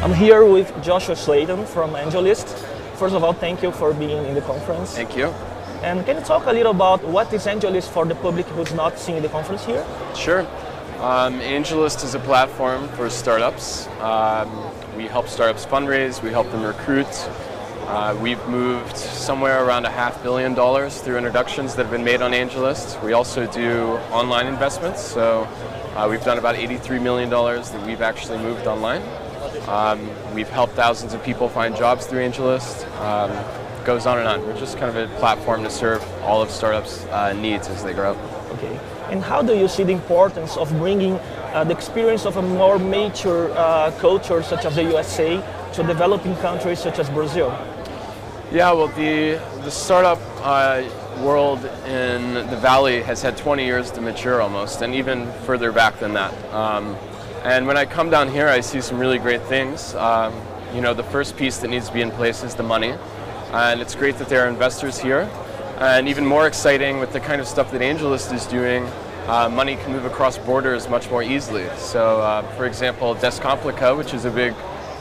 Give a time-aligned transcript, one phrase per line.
[0.00, 2.46] I'm here with Joshua Slayton from AngelList.
[2.98, 4.94] First of all, thank you for being in the conference.
[4.94, 5.26] Thank you.
[5.82, 8.96] And can you talk a little about what is AngelList for the public who's not
[8.96, 9.84] seeing the conference here?
[10.14, 10.42] Sure.
[11.00, 13.88] Um, AngelList is a platform for startups.
[13.98, 14.48] Um,
[14.96, 17.08] we help startups fundraise, we help them recruit.
[17.88, 22.22] Uh, we've moved somewhere around a half billion dollars through introductions that have been made
[22.22, 23.02] on AngelList.
[23.02, 25.48] We also do online investments, so
[25.96, 29.02] uh, we've done about $83 million that we've actually moved online.
[29.68, 32.88] Um, we've helped thousands of people find jobs through AngelList.
[33.00, 33.30] Um,
[33.84, 34.46] goes on and on.
[34.46, 37.92] We're just kind of a platform to serve all of startups' uh, needs as they
[37.92, 38.12] grow.
[38.52, 38.80] Okay.
[39.10, 42.78] And how do you see the importance of bringing uh, the experience of a more
[42.78, 45.42] mature uh, culture such as the USA
[45.74, 47.48] to developing countries such as Brazil?
[48.50, 50.82] Yeah, well, the the startup uh,
[51.22, 55.98] world in the valley has had 20 years to mature almost, and even further back
[55.98, 56.32] than that.
[56.54, 56.96] Um,
[57.44, 59.94] and when I come down here, I see some really great things.
[59.94, 60.34] Um,
[60.74, 62.94] you know, the first piece that needs to be in place is the money,
[63.52, 65.28] and it's great that there are investors here.
[65.78, 68.84] And even more exciting with the kind of stuff that AngelList is doing,
[69.28, 71.66] uh, money can move across borders much more easily.
[71.76, 74.54] So, uh, for example, Descomplica, which is a big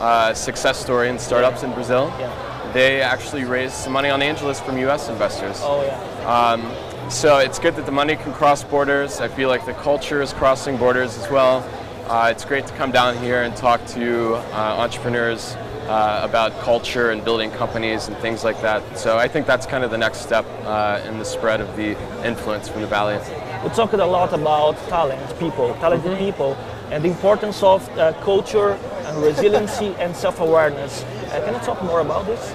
[0.00, 2.70] uh, success story in startups in Brazil, Yeah.
[2.72, 5.08] they actually raised some money on AngelList from U.S.
[5.08, 5.58] investors.
[5.62, 6.26] Oh yeah.
[6.26, 9.20] Um, so it's good that the money can cross borders.
[9.20, 11.62] I feel like the culture is crossing borders as well.
[12.06, 15.54] Uh, it's great to come down here and talk to uh, entrepreneurs
[15.88, 18.98] uh, about culture and building companies and things like that.
[18.98, 21.96] So I think that's kind of the next step uh, in the spread of the
[22.22, 23.16] influence from the valley.
[23.62, 26.58] We talked a lot about talent, people, talented people,
[26.90, 28.72] and the importance of uh, culture
[29.06, 31.02] and resiliency and self-awareness.
[31.02, 32.52] Uh, can you talk more about this?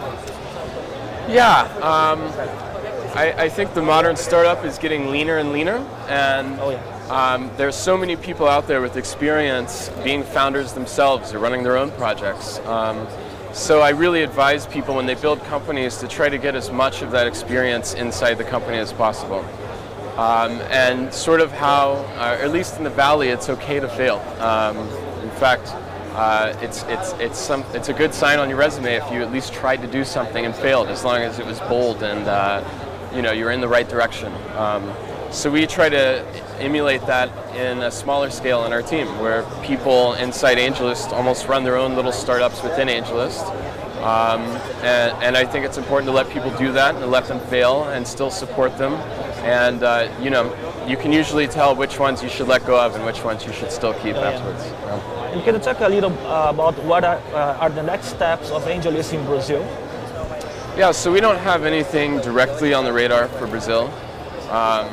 [1.28, 2.22] Yeah, um,
[3.16, 6.96] I, I think the modern startup is getting leaner and leaner, and Oh yeah.
[7.10, 11.76] Um, there's so many people out there with experience being founders themselves or running their
[11.76, 12.60] own projects.
[12.60, 13.08] Um,
[13.52, 17.02] so I really advise people when they build companies to try to get as much
[17.02, 19.44] of that experience inside the company as possible.
[20.18, 24.20] Um, and sort of how, uh, at least in the valley, it's okay to fail.
[24.40, 24.78] Um,
[25.24, 25.70] in fact,
[26.14, 29.32] uh, it's it's it's some it's a good sign on your resume if you at
[29.32, 32.62] least tried to do something and failed, as long as it was bold and uh,
[33.14, 34.34] you know you're in the right direction.
[34.56, 34.94] Um,
[35.32, 36.26] so we try to
[36.60, 41.64] emulate that in a smaller scale in our team, where people inside AngelList almost run
[41.64, 43.46] their own little startups within AngelList.
[44.00, 44.42] Um,
[44.82, 47.84] and, and I think it's important to let people do that and let them fail
[47.90, 48.94] and still support them.
[49.44, 50.56] And uh, you know,
[50.88, 53.54] you can usually tell which ones you should let go of and which ones you
[53.54, 54.64] should still keep Yeah, afterwards.
[54.66, 55.34] Yeah.
[55.34, 58.50] And can you talk a little uh, about what are, uh, are the next steps
[58.50, 59.62] of AngelList in Brazil?
[60.80, 63.92] Yeah, so we don't have anything directly on the radar for Brazil.
[64.50, 64.88] Um,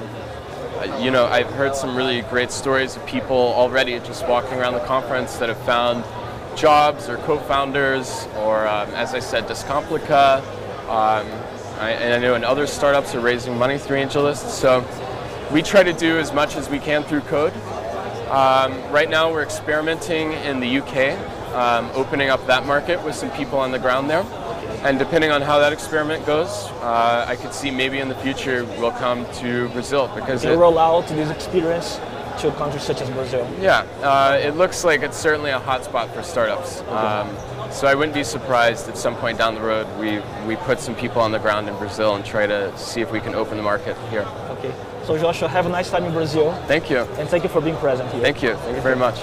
[1.01, 4.81] you know, I've heard some really great stories of people already just walking around the
[4.81, 6.05] conference that have found
[6.59, 10.41] jobs or co-founders, or um, as I said, Descomplica.
[10.89, 11.29] Um,
[11.79, 14.49] I, and I know and other startups are raising money through AngelList.
[14.49, 14.85] So
[15.53, 17.53] we try to do as much as we can through code.
[18.29, 21.17] Um, right now, we're experimenting in the UK,
[21.55, 24.25] um, opening up that market with some people on the ground there.
[24.83, 26.49] And depending on how that experiment goes,
[26.83, 30.79] uh, I could see maybe in the future we'll come to Brazil because it, roll
[30.79, 31.99] out this experience
[32.39, 33.49] to countries such as Brazil.
[33.61, 36.83] yeah, uh, it looks like it's certainly a hotspot for startups.
[36.83, 37.35] Um,
[37.73, 40.95] so I wouldn't be surprised at some point down the road we, we put some
[40.95, 43.63] people on the ground in Brazil and try to see if we can open the
[43.63, 44.27] market here.
[44.51, 44.73] Okay.
[45.05, 46.99] So Joshua, have a nice time in Brazil, Thank you.
[46.99, 48.21] and thank you for being present here.
[48.21, 48.55] Thank you.
[48.57, 49.21] Thank you very much.